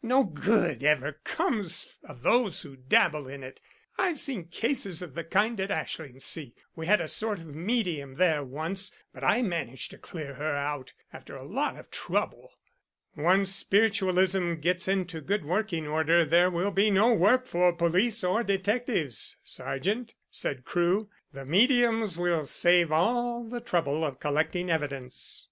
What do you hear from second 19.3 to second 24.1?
sergeant," said Crewe. "The mediums will save all the trouble